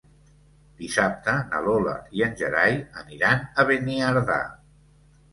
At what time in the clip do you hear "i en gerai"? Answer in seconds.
2.19-2.79